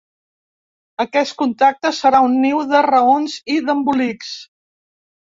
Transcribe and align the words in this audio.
Aquest 1.03 1.33
contracte 1.41 1.91
serà 1.97 2.21
un 2.27 2.33
niu 2.45 2.61
de 2.71 2.81
raons 2.85 3.35
i 3.57 3.59
d'embolics. 3.67 4.33